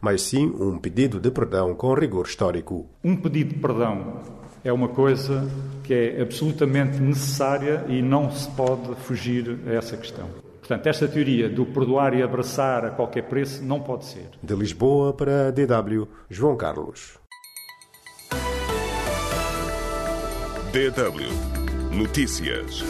mas 0.00 0.22
sim 0.22 0.46
um 0.46 0.78
pedido 0.78 1.20
de 1.20 1.30
perdão 1.30 1.74
com 1.74 1.94
rigor 1.94 2.26
histórico. 2.26 2.86
Um 3.02 3.16
pedido 3.16 3.54
de 3.54 3.60
perdão 3.60 4.20
é 4.64 4.72
uma 4.72 4.88
coisa 4.88 5.48
que 5.82 5.92
é 5.92 6.22
absolutamente 6.22 6.98
necessária 7.00 7.84
e 7.88 8.00
não 8.00 8.30
se 8.30 8.48
pode 8.50 8.94
fugir 8.96 9.58
a 9.66 9.72
essa 9.72 9.96
questão. 9.96 10.28
Portanto, 10.58 10.86
esta 10.86 11.06
teoria 11.06 11.46
do 11.48 11.66
perdoar 11.66 12.14
e 12.14 12.22
abraçar 12.22 12.86
a 12.86 12.90
qualquer 12.90 13.24
preço 13.24 13.62
não 13.62 13.80
pode 13.80 14.06
ser. 14.06 14.30
De 14.42 14.54
Lisboa 14.54 15.12
para 15.12 15.48
a 15.48 15.50
DW, 15.50 16.08
João 16.30 16.56
Carlos. 16.56 17.18
DW 20.72 21.54
Notícias. 21.94 22.82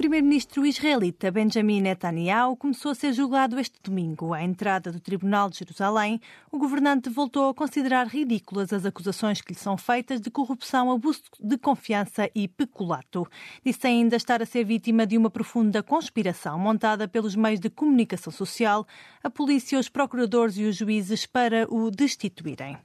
Primeiro-ministro 0.00 0.64
israelita 0.64 1.30
Benjamin 1.30 1.82
Netanyahu 1.82 2.56
começou 2.56 2.92
a 2.92 2.94
ser 2.94 3.12
julgado 3.12 3.60
este 3.60 3.78
domingo. 3.82 4.32
À 4.32 4.42
entrada 4.42 4.90
do 4.90 4.98
Tribunal 4.98 5.50
de 5.50 5.58
Jerusalém, 5.58 6.18
o 6.50 6.58
governante 6.58 7.10
voltou 7.10 7.50
a 7.50 7.54
considerar 7.54 8.06
ridículas 8.06 8.72
as 8.72 8.86
acusações 8.86 9.42
que 9.42 9.52
lhe 9.52 9.58
são 9.58 9.76
feitas 9.76 10.18
de 10.18 10.30
corrupção, 10.30 10.90
abuso 10.90 11.24
de 11.38 11.58
confiança 11.58 12.30
e 12.34 12.48
peculato. 12.48 13.28
Disse 13.62 13.88
ainda 13.88 14.16
estar 14.16 14.40
a 14.40 14.46
ser 14.46 14.64
vítima 14.64 15.06
de 15.06 15.18
uma 15.18 15.28
profunda 15.28 15.82
conspiração 15.82 16.58
montada 16.58 17.06
pelos 17.06 17.36
meios 17.36 17.60
de 17.60 17.68
comunicação 17.68 18.32
social, 18.32 18.86
a 19.22 19.28
polícia, 19.28 19.78
os 19.78 19.90
procuradores 19.90 20.56
e 20.56 20.64
os 20.64 20.76
juízes 20.76 21.26
para 21.26 21.66
o 21.70 21.90
destituírem. 21.90 22.78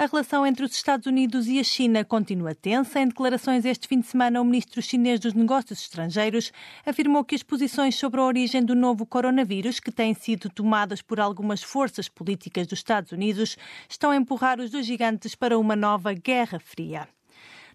A 0.00 0.06
relação 0.06 0.46
entre 0.46 0.64
os 0.64 0.70
Estados 0.76 1.08
Unidos 1.08 1.48
e 1.48 1.58
a 1.58 1.64
China 1.64 2.04
continua 2.04 2.54
tensa. 2.54 3.00
Em 3.00 3.08
declarações 3.08 3.64
este 3.64 3.88
fim 3.88 3.98
de 3.98 4.06
semana, 4.06 4.40
o 4.40 4.44
ministro 4.44 4.80
chinês 4.80 5.18
dos 5.18 5.34
Negócios 5.34 5.80
Estrangeiros 5.80 6.52
afirmou 6.86 7.24
que 7.24 7.34
as 7.34 7.42
posições 7.42 7.96
sobre 7.96 8.20
a 8.20 8.22
origem 8.22 8.64
do 8.64 8.76
novo 8.76 9.04
coronavírus, 9.04 9.80
que 9.80 9.90
têm 9.90 10.14
sido 10.14 10.48
tomadas 10.48 11.02
por 11.02 11.18
algumas 11.18 11.64
forças 11.64 12.08
políticas 12.08 12.68
dos 12.68 12.78
Estados 12.78 13.10
Unidos, 13.10 13.56
estão 13.90 14.12
a 14.12 14.16
empurrar 14.16 14.60
os 14.60 14.70
dois 14.70 14.86
gigantes 14.86 15.34
para 15.34 15.58
uma 15.58 15.74
nova 15.74 16.12
guerra 16.12 16.60
fria. 16.60 17.08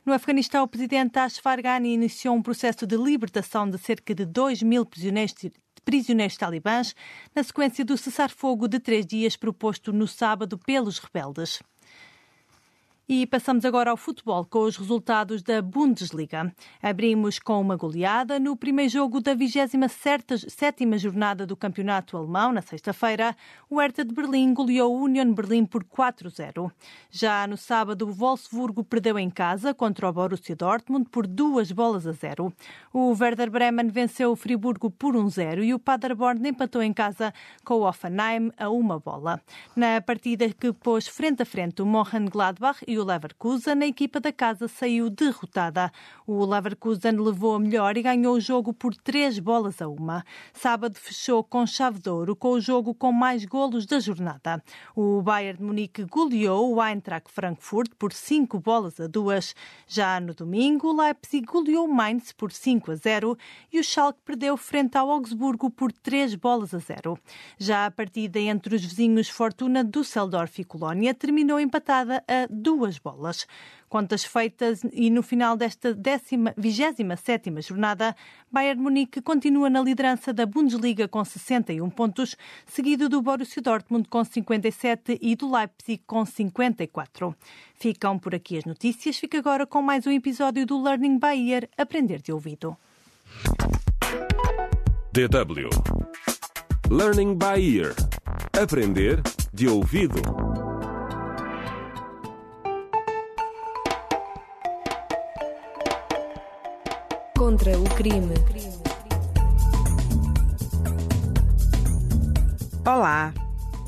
No 0.05 0.13
Afeganistão, 0.13 0.63
o 0.63 0.67
presidente 0.67 1.19
Ashraf 1.19 1.61
Ghani 1.61 1.93
iniciou 1.93 2.37
um 2.37 2.41
processo 2.41 2.87
de 2.87 2.95
libertação 2.95 3.69
de 3.69 3.77
cerca 3.77 4.15
de 4.15 4.25
2 4.25 4.63
mil 4.63 4.85
prisioneiros 4.85 5.35
prisioneiros 5.83 6.37
talibãs, 6.37 6.95
na 7.35 7.43
sequência 7.43 7.83
do 7.83 7.97
cessar-fogo 7.97 8.69
de 8.69 8.79
três 8.79 9.05
dias 9.05 9.35
proposto 9.35 9.91
no 9.91 10.07
sábado 10.07 10.57
pelos 10.57 10.99
rebeldes. 10.99 11.59
E 13.07 13.27
passamos 13.27 13.65
agora 13.65 13.91
ao 13.91 13.97
futebol 13.97 14.45
com 14.45 14.59
os 14.59 14.77
resultados 14.77 15.43
da 15.43 15.61
Bundesliga. 15.61 16.55
Abrimos 16.81 17.37
com 17.37 17.59
uma 17.59 17.75
goleada 17.75 18.39
no 18.39 18.55
primeiro 18.55 18.89
jogo 18.89 19.19
da 19.19 19.35
27ª 19.35 20.97
jornada 20.97 21.45
do 21.45 21.53
campeonato 21.53 22.15
alemão, 22.15 22.53
na 22.53 22.61
sexta-feira. 22.61 23.35
O 23.69 23.81
Hertha 23.81 24.05
de 24.05 24.13
Berlim 24.13 24.53
goleou 24.53 24.95
o 24.95 25.03
Union 25.03 25.33
Berlim 25.33 25.65
por 25.65 25.83
4-0. 25.83 26.71
Já 27.11 27.45
no 27.45 27.57
sábado, 27.57 28.07
o 28.07 28.11
Wolfsburgo 28.13 28.85
perdeu 28.85 29.19
em 29.19 29.29
casa 29.29 29.73
contra 29.73 30.07
o 30.07 30.13
Borussia 30.13 30.55
Dortmund 30.55 31.09
por 31.09 31.27
duas 31.27 31.73
bolas 31.73 32.07
a 32.07 32.13
zero. 32.13 32.53
O 32.93 33.13
Werder 33.19 33.51
Bremen 33.51 33.89
venceu 33.89 34.31
o 34.31 34.35
Friburgo 34.37 34.89
por 34.89 35.13
1-0 35.13 35.61
e 35.61 35.73
o 35.73 35.79
Paderborn 35.79 36.47
empatou 36.47 36.81
em 36.81 36.93
casa 36.93 37.33
com 37.65 37.73
o 37.73 37.85
Offenheim 37.85 38.49
a 38.57 38.69
uma 38.69 38.97
bola. 38.97 39.41
Na 39.75 39.99
partida 39.99 40.47
que 40.47 40.71
pôs 40.71 41.05
frente 41.05 41.43
a 41.43 41.45
frente 41.45 41.81
o 41.81 41.85
Mönchengladbach 41.85 42.79
e 42.92 42.92
o 42.97 43.03
Leverkusen, 43.03 43.81
a 43.81 43.87
equipa 43.87 44.19
da 44.19 44.31
casa 44.31 44.67
saiu 44.67 45.09
derrotada. 45.09 45.91
O 46.27 46.45
Leverkusen 46.45 47.17
levou 47.17 47.55
a 47.55 47.59
melhor 47.59 47.95
e 47.97 48.01
ganhou 48.01 48.35
o 48.35 48.41
jogo 48.41 48.73
por 48.73 48.95
três 48.95 49.39
bolas 49.39 49.81
a 49.81 49.87
uma. 49.87 50.25
Sábado 50.51 50.95
fechou 50.95 51.43
com 51.43 51.65
chave 51.65 51.99
de 51.99 52.09
ouro, 52.09 52.35
com 52.35 52.51
o 52.51 52.61
jogo 52.61 52.93
com 52.93 53.11
mais 53.11 53.45
golos 53.45 53.85
da 53.85 53.99
jornada. 53.99 54.63
O 54.95 55.21
Bayern 55.21 55.59
de 55.59 55.63
Munique 55.63 56.03
goleou 56.03 56.75
o 56.75 56.83
Eintracht 56.83 57.31
Frankfurt 57.31 57.91
por 57.97 58.11
cinco 58.11 58.59
bolas 58.59 58.99
a 58.99 59.07
duas. 59.07 59.55
Já 59.87 60.19
no 60.19 60.33
domingo, 60.33 60.89
o 60.89 61.01
Leipzig 61.01 61.45
goleou 61.45 61.85
o 61.85 61.93
Mainz 61.93 62.31
por 62.31 62.51
5 62.51 62.91
a 62.91 62.95
0 62.95 63.37
e 63.71 63.79
o 63.79 63.83
Schalke 63.83 64.19
perdeu 64.25 64.57
frente 64.57 64.97
ao 64.97 65.09
Augsburgo 65.09 65.69
por 65.69 65.91
três 65.91 66.35
bolas 66.35 66.73
a 66.73 66.79
zero. 66.79 67.17
Já 67.57 67.85
a 67.85 67.91
partida 67.91 68.39
entre 68.39 68.75
os 68.75 68.83
vizinhos 68.83 69.29
Fortuna, 69.29 69.83
Düsseldorf 69.83 70.59
e 70.59 70.63
Colónia 70.63 71.13
terminou 71.13 71.59
empatada 71.59 72.23
a 72.27 72.47
duas 72.49 72.82
bolas. 72.97 73.47
Contas 73.89 74.23
feitas 74.23 74.81
e 74.91 75.09
no 75.09 75.21
final 75.21 75.55
desta 75.55 75.95
27 76.57 77.61
jornada, 77.61 78.15
Bayern 78.51 78.81
Munique 78.81 79.21
continua 79.21 79.69
na 79.69 79.81
liderança 79.81 80.33
da 80.33 80.45
Bundesliga 80.45 81.07
com 81.07 81.23
61 81.23 81.89
pontos, 81.89 82.35
seguido 82.65 83.07
do 83.07 83.21
Borussia 83.21 83.61
Dortmund 83.61 84.07
com 84.09 84.23
57 84.23 85.19
e 85.21 85.35
do 85.35 85.51
Leipzig 85.51 86.01
com 86.07 86.25
54. 86.25 87.35
Ficam 87.75 88.17
por 88.17 88.33
aqui 88.33 88.57
as 88.57 88.65
notícias. 88.65 89.17
Fica 89.17 89.37
agora 89.37 89.65
com 89.65 89.81
mais 89.81 90.07
um 90.07 90.11
episódio 90.11 90.65
do 90.65 90.81
Learning 90.81 91.19
by 91.19 91.51
Ear, 91.51 91.69
Aprender 91.77 92.21
de 92.21 92.31
Ouvido. 92.31 92.75
DW 95.13 95.69
Learning 96.89 97.37
by 97.37 97.77
Ear 97.77 97.93
Aprender 98.55 99.19
de 99.51 99.67
ouvido. 99.67 100.42
Contra 107.43 107.77
o 107.77 107.83
crime. 107.83 108.35
Olá, 112.85 113.33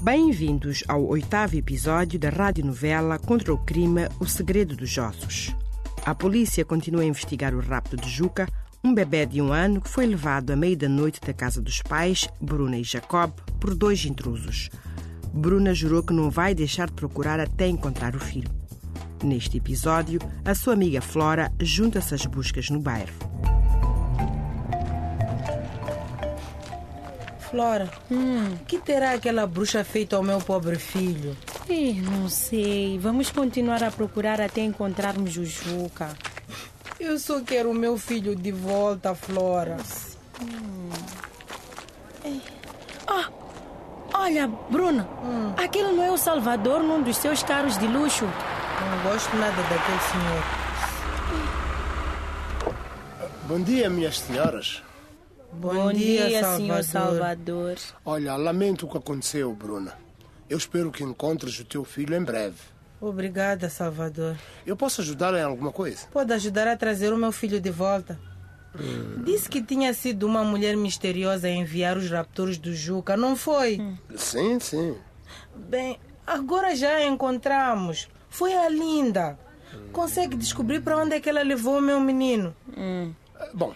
bem-vindos 0.02 0.84
ao 0.90 1.06
oitavo 1.08 1.56
episódio 1.56 2.20
da 2.20 2.28
radionovela 2.28 3.18
Contra 3.18 3.54
o 3.54 3.58
crime 3.58 4.10
O 4.20 4.26
Segredo 4.26 4.76
dos 4.76 4.98
Ossos. 4.98 5.56
A 6.06 6.14
polícia 6.14 6.66
continua 6.66 7.04
a 7.04 7.06
investigar 7.06 7.56
o 7.56 7.62
rapto 7.62 7.96
de 7.96 8.10
Juca, 8.10 8.46
um 8.84 8.94
bebê 8.94 9.26
de 9.26 9.42
um 9.42 9.54
ano 9.54 9.80
que 9.80 9.90
foi 9.90 10.06
levado 10.06 10.52
à 10.52 10.56
meia 10.58 10.76
da 10.76 10.90
noite 10.90 11.22
da 11.22 11.32
casa 11.32 11.62
dos 11.62 11.82
pais, 11.82 12.28
Bruna 12.42 12.78
e 12.78 12.84
Jacob, 12.84 13.32
por 13.58 13.74
dois 13.74 14.04
intrusos. 14.04 14.70
Bruna 15.34 15.74
jurou 15.74 16.04
que 16.04 16.12
não 16.12 16.30
vai 16.30 16.54
deixar 16.54 16.88
de 16.88 16.94
procurar 16.94 17.40
até 17.40 17.70
encontrar 17.70 18.18
o 18.18 18.20
filho. 18.20 18.54
Neste 19.24 19.58
episódio, 19.58 20.20
a 20.44 20.54
sua 20.54 20.74
amiga 20.74 21.02
Flora 21.02 21.52
junta-se 21.62 22.14
às 22.14 22.26
buscas 22.26 22.70
no 22.70 22.82
bairro. 22.82 23.14
Flora, 27.56 27.90
hum. 28.12 28.58
que 28.68 28.78
terá 28.78 29.14
aquela 29.14 29.48
bruxa 29.48 29.82
feito 29.82 30.14
ao 30.14 30.22
meu 30.22 30.40
pobre 30.40 30.76
filho? 30.76 31.38
Ih, 31.70 32.02
não 32.02 32.28
sei. 32.28 33.00
Vamos 33.00 33.32
continuar 33.32 33.82
a 33.82 33.90
procurar 33.90 34.42
até 34.42 34.60
encontrarmos 34.60 35.38
o 35.38 35.46
Juca. 35.46 36.10
Eu 37.00 37.18
só 37.18 37.40
quero 37.40 37.72
o 37.72 37.74
meu 37.74 37.98
filho 37.98 38.36
de 38.36 38.52
volta, 38.52 39.16
Flora. 39.16 39.78
Hum. 40.42 40.90
Ah, 43.08 43.30
olha, 44.14 44.50
Bruna, 44.70 45.08
hum. 45.24 45.54
aquele 45.56 45.94
não 45.94 46.04
é 46.04 46.12
o 46.12 46.18
Salvador 46.18 46.84
num 46.84 47.02
dos 47.02 47.16
seus 47.16 47.42
carros 47.42 47.78
de 47.78 47.88
luxo? 47.88 48.26
Não 48.26 49.12
gosto 49.12 49.34
nada 49.38 49.62
daquele 49.62 50.02
senhor. 50.12 50.44
Bom 53.48 53.62
dia, 53.62 53.90
minhas 53.90 54.20
senhoras. 54.20 54.84
Bom, 55.60 55.74
Bom 55.74 55.94
dia, 55.94 56.28
dia 56.28 56.42
Salvador. 56.42 56.58
senhor 56.60 56.84
Salvador. 56.84 57.76
Olha, 58.06 58.36
lamento 58.36 58.86
o 58.86 58.90
que 58.90 58.98
aconteceu, 58.98 59.54
Bruna. 59.54 59.94
Eu 60.50 60.58
espero 60.58 60.92
que 60.92 61.04
encontres 61.04 61.60
o 61.60 61.66
teu 61.66 61.84
filho 61.84 62.16
em 62.16 62.24
breve. 62.24 62.58
Obrigada, 63.00 63.70
Salvador. 63.70 64.36
Eu 64.66 64.76
posso 64.76 65.02
ajudar 65.02 65.34
em 65.34 65.42
alguma 65.44 65.72
coisa? 65.72 66.08
Pode 66.12 66.32
ajudar 66.34 66.68
a 66.68 66.76
trazer 66.78 67.14
o 67.14 67.18
meu 67.18 67.32
filho 67.32 67.60
de 67.60 67.70
volta. 67.72 68.20
Hum. 68.78 69.24
Disse 69.24 69.50
que 69.50 69.62
tinha 69.64 69.94
sido 69.94 70.26
uma 70.26 70.44
mulher 70.44 70.76
misteriosa 70.76 71.48
a 71.48 71.52
enviar 71.52 71.98
os 71.98 72.10
raptores 72.10 72.58
do 72.58 72.74
Juca, 72.74 73.16
não 73.16 73.36
foi? 73.36 73.80
Hum. 73.80 73.98
Sim, 74.16 74.60
sim. 74.60 74.96
Bem, 75.56 75.98
agora 76.28 76.76
já 76.76 76.96
a 76.96 77.06
encontramos. 77.06 78.08
Foi 78.30 78.54
a 78.54 78.68
Linda. 78.70 79.40
Consegue 79.92 80.36
descobrir 80.36 80.82
para 80.82 80.98
onde 80.98 81.16
é 81.16 81.20
que 81.20 81.30
ela 81.30 81.42
levou 81.42 81.78
o 81.78 81.82
meu 81.82 82.00
menino? 82.00 82.56
Hum. 82.78 83.14
Bom, 83.54 83.74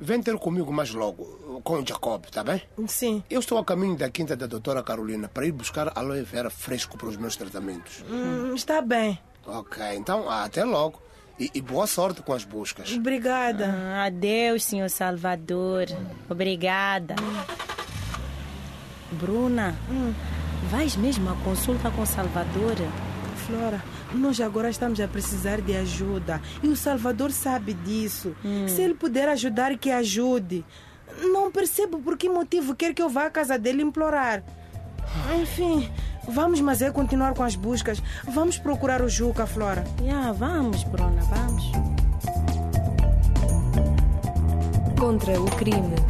vem 0.00 0.22
ter 0.22 0.36
comigo 0.38 0.72
mais 0.72 0.90
logo, 0.90 1.60
com 1.62 1.74
o 1.74 1.86
Jacob, 1.86 2.24
tá 2.26 2.42
bem? 2.42 2.62
Sim. 2.88 3.22
Eu 3.28 3.40
estou 3.40 3.58
a 3.58 3.64
caminho 3.64 3.96
da 3.96 4.08
quinta 4.08 4.34
da 4.34 4.46
doutora 4.46 4.82
Carolina 4.82 5.28
para 5.28 5.46
ir 5.46 5.52
buscar 5.52 5.92
aloe 5.94 6.22
vera 6.22 6.48
fresco 6.48 6.96
para 6.96 7.08
os 7.08 7.16
meus 7.16 7.36
tratamentos. 7.36 8.02
Hum, 8.10 8.54
está 8.54 8.80
bem. 8.80 9.18
Ok, 9.46 9.84
então 9.94 10.28
até 10.28 10.64
logo. 10.64 11.00
E, 11.38 11.50
e, 11.54 11.60
boa 11.62 11.86
sorte 11.86 12.20
com 12.20 12.34
as 12.34 12.44
buscas. 12.44 12.92
Obrigada. 12.92 13.66
Ah, 13.66 14.04
adeus, 14.04 14.64
senhor 14.64 14.90
Salvador. 14.90 15.86
Obrigada. 16.28 17.14
Bruna, 19.12 19.74
hum. 19.90 20.12
vais 20.70 20.96
mesmo 20.96 21.30
à 21.30 21.34
consulta 21.36 21.90
com 21.90 22.04
Salvador? 22.04 22.76
Flora, 23.46 23.82
nós 24.14 24.40
agora 24.40 24.70
estamos 24.70 25.00
a 25.00 25.08
precisar 25.08 25.60
de 25.60 25.76
ajuda 25.76 26.40
e 26.62 26.68
o 26.68 26.76
Salvador 26.76 27.30
sabe 27.30 27.74
disso. 27.74 28.34
Hum. 28.44 28.66
Se 28.68 28.82
ele 28.82 28.94
puder 28.94 29.28
ajudar, 29.28 29.76
que 29.78 29.90
ajude. 29.90 30.64
Não 31.22 31.50
percebo 31.50 31.98
por 31.98 32.16
que 32.16 32.28
motivo 32.28 32.74
quer 32.74 32.94
que 32.94 33.02
eu 33.02 33.08
vá 33.08 33.26
à 33.26 33.30
casa 33.30 33.58
dele 33.58 33.82
implorar. 33.82 34.42
Enfim, 35.40 35.90
vamos, 36.28 36.60
mas 36.60 36.82
é 36.82 36.90
continuar 36.90 37.34
com 37.34 37.42
as 37.42 37.56
buscas. 37.56 38.02
Vamos 38.24 38.58
procurar 38.58 39.02
o 39.02 39.08
Juca, 39.08 39.46
Flora. 39.46 39.84
Yeah, 40.00 40.32
vamos, 40.32 40.84
Bruna, 40.84 41.22
vamos. 41.22 41.70
Contra 44.98 45.40
o 45.40 45.46
crime. 45.56 46.09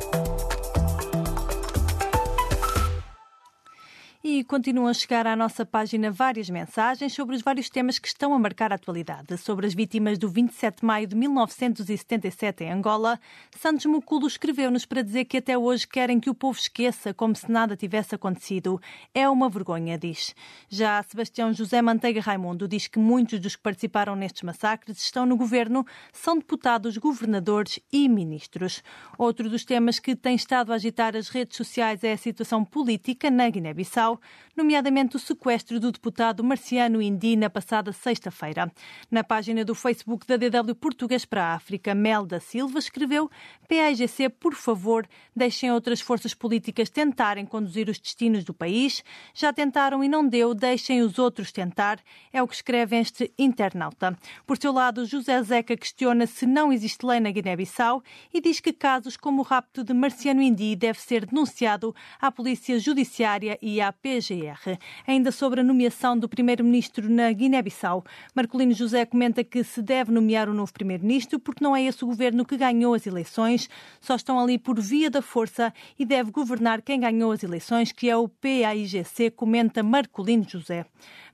Continuam 4.47 4.87
a 4.87 4.93
chegar 4.93 5.27
à 5.27 5.35
nossa 5.35 5.65
página 5.65 6.09
várias 6.09 6.49
mensagens 6.49 7.13
sobre 7.13 7.35
os 7.35 7.41
vários 7.41 7.69
temas 7.69 7.99
que 7.99 8.07
estão 8.07 8.33
a 8.33 8.39
marcar 8.39 8.71
a 8.71 8.75
atualidade. 8.75 9.37
Sobre 9.37 9.67
as 9.67 9.73
vítimas 9.73 10.17
do 10.17 10.29
27 10.29 10.79
de 10.79 10.85
maio 10.85 11.07
de 11.07 11.15
1977 11.15 12.63
em 12.63 12.71
Angola, 12.71 13.19
Santos 13.59 13.85
Muculo 13.85 14.27
escreveu-nos 14.27 14.85
para 14.85 15.01
dizer 15.01 15.25
que 15.25 15.37
até 15.37 15.57
hoje 15.57 15.87
querem 15.87 16.19
que 16.19 16.29
o 16.29 16.35
povo 16.35 16.57
esqueça 16.57 17.13
como 17.13 17.35
se 17.35 17.51
nada 17.51 17.75
tivesse 17.75 18.15
acontecido. 18.15 18.81
É 19.13 19.29
uma 19.29 19.49
vergonha, 19.49 19.97
diz. 19.97 20.33
Já 20.69 21.03
Sebastião 21.03 21.53
José 21.53 21.81
Manteiga 21.81 22.21
Raimundo 22.21 22.67
diz 22.67 22.87
que 22.87 22.99
muitos 22.99 23.39
dos 23.39 23.55
que 23.55 23.61
participaram 23.61 24.15
nestes 24.15 24.43
massacres 24.43 24.97
estão 24.99 25.25
no 25.25 25.35
governo, 25.35 25.85
são 26.13 26.37
deputados, 26.37 26.97
governadores 26.97 27.79
e 27.91 28.07
ministros. 28.07 28.81
Outro 29.17 29.49
dos 29.49 29.65
temas 29.65 29.99
que 29.99 30.15
tem 30.15 30.35
estado 30.35 30.71
a 30.71 30.75
agitar 30.75 31.15
as 31.15 31.29
redes 31.29 31.57
sociais 31.57 32.03
é 32.03 32.13
a 32.13 32.17
situação 32.17 32.63
política 32.63 33.29
na 33.29 33.49
Guiné-Bissau 33.49 34.21
nomeadamente 34.55 35.15
o 35.15 35.19
sequestro 35.19 35.79
do 35.79 35.91
deputado 35.91 36.43
Marciano 36.43 37.01
Indi 37.01 37.35
na 37.35 37.49
passada 37.49 37.91
sexta-feira. 37.91 38.71
Na 39.09 39.23
página 39.23 39.63
do 39.63 39.73
Facebook 39.73 40.25
da 40.25 40.37
DW 40.37 40.75
Português 40.75 41.25
para 41.25 41.43
a 41.45 41.53
África, 41.53 41.95
Mel 41.95 42.25
da 42.25 42.39
Silva 42.39 42.79
escreveu: 42.79 43.29
PAIGC, 43.67 44.29
por 44.29 44.53
favor, 44.53 45.07
deixem 45.35 45.71
outras 45.71 46.01
forças 46.01 46.33
políticas 46.33 46.89
tentarem 46.89 47.45
conduzir 47.45 47.89
os 47.89 47.99
destinos 47.99 48.43
do 48.43 48.53
país. 48.53 49.03
Já 49.33 49.53
tentaram 49.53 50.03
e 50.03 50.07
não 50.07 50.27
deu, 50.27 50.53
deixem 50.53 51.01
os 51.01 51.17
outros 51.17 51.51
tentar. 51.51 51.99
É 52.31 52.41
o 52.41 52.47
que 52.47 52.55
escreve 52.55 52.97
este 52.97 53.33
internauta. 53.37 54.17
Por 54.45 54.57
seu 54.57 54.71
lado, 54.71 55.05
José 55.05 55.41
Zeca 55.43 55.77
questiona 55.77 56.27
se 56.27 56.45
não 56.45 56.71
existe 56.71 57.05
lei 57.05 57.19
na 57.19 57.31
Guiné-Bissau 57.31 58.03
e 58.33 58.41
diz 58.41 58.59
que 58.59 58.73
casos 58.73 59.17
como 59.17 59.41
o 59.41 59.45
rapto 59.45 59.83
de 59.83 59.93
Marciano 59.93 60.41
Indi 60.41 60.75
deve 60.75 60.99
ser 60.99 61.25
denunciado 61.25 61.95
à 62.19 62.31
Polícia 62.31 62.79
Judiciária 62.79 63.57
e 63.61 63.81
à 63.81 63.91
PGR. 64.21 64.77
Ainda 65.07 65.31
sobre 65.31 65.61
a 65.61 65.63
nomeação 65.63 66.17
do 66.17 66.29
primeiro-ministro 66.29 67.09
na 67.09 67.31
Guiné-Bissau, 67.31 68.05
Marcolino 68.35 68.73
José 68.73 69.05
comenta 69.05 69.43
que 69.43 69.63
se 69.63 69.81
deve 69.81 70.11
nomear 70.11 70.47
o 70.47 70.53
novo 70.53 70.71
primeiro-ministro 70.71 71.39
porque 71.39 71.63
não 71.63 71.75
é 71.75 71.83
esse 71.83 72.03
o 72.03 72.07
governo 72.07 72.45
que 72.45 72.55
ganhou 72.55 72.93
as 72.93 73.07
eleições, 73.07 73.67
só 73.99 74.15
estão 74.15 74.39
ali 74.39 74.57
por 74.57 74.79
via 74.79 75.09
da 75.09 75.21
força 75.21 75.73
e 75.97 76.05
deve 76.05 76.31
governar 76.31 76.81
quem 76.81 76.99
ganhou 76.99 77.31
as 77.31 77.43
eleições, 77.43 77.91
que 77.91 78.09
é 78.09 78.15
o 78.15 78.27
PAIGC, 78.27 79.31
comenta 79.31 79.81
Marcolino 79.81 80.47
José. 80.47 80.85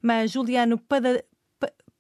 Mas 0.02 0.32
Juliano 0.32 0.78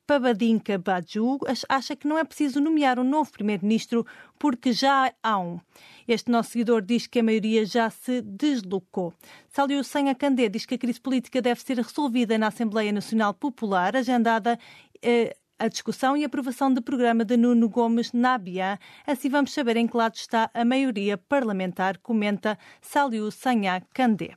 Pabadinka 0.07 0.77
Baju 0.77 1.37
acha 1.67 1.93
que 1.93 2.07
não 2.07 2.17
é 2.17 2.23
preciso 2.23 2.61
nomear 2.61 2.97
um 2.97 3.03
novo 3.03 3.29
primeiro-ministro 3.29 4.05
porque 4.39 4.71
já 4.71 5.13
há 5.21 5.37
um. 5.37 5.59
Este 6.07 6.31
nosso 6.31 6.51
seguidor 6.51 6.81
diz 6.81 7.05
que 7.05 7.19
a 7.19 7.23
maioria 7.23 7.65
já 7.65 7.89
se 7.89 8.21
deslocou. 8.21 9.13
Saliu 9.49 9.83
Senha 9.83 10.15
Candé 10.15 10.47
diz 10.47 10.65
que 10.65 10.75
a 10.75 10.77
crise 10.77 11.01
política 11.01 11.41
deve 11.41 11.61
ser 11.61 11.77
resolvida 11.77 12.37
na 12.37 12.47
Assembleia 12.47 12.93
Nacional 12.93 13.33
Popular, 13.33 13.97
agendada. 13.97 14.57
Eh, 15.03 15.35
a 15.59 15.67
discussão 15.67 16.15
e 16.15 16.23
aprovação 16.23 16.71
do 16.71 16.83
programa 16.83 17.25
de 17.25 17.35
Nuno 17.35 17.67
Gomes 17.67 18.13
na 18.13 18.37
Biá. 18.37 18.77
Assim 19.05 19.27
vamos 19.27 19.51
saber 19.51 19.75
em 19.75 19.87
que 19.87 19.97
lado 19.97 20.15
está 20.15 20.51
a 20.53 20.63
maioria 20.63 21.17
parlamentar, 21.17 21.97
comenta 21.97 22.57
Saliu 22.79 23.31
Sanha 23.31 23.81
Candé. 23.91 24.35